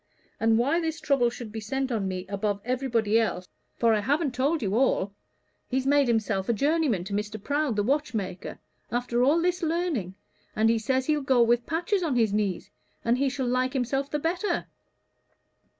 [0.39, 4.33] And why this trouble should be sent on me above everybody else for I haven't
[4.33, 5.13] told you all.
[5.69, 7.39] He's made himself a journeyman to Mr.
[7.39, 8.57] Prowd the watchmaker
[8.91, 10.15] after all this learning
[10.55, 12.71] and he says he'll go with patches on his knees,
[13.05, 14.65] and he shall like himself the better.